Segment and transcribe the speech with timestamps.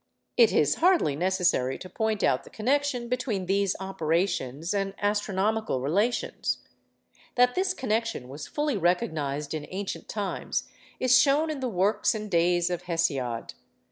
[0.35, 6.57] It is hardly necessary to point out the connection between these operations and astronomical relations.
[7.35, 10.67] That this connection was fully recognised in ancient times
[10.99, 13.53] is shown in the 'Works and Days' of Hesiod.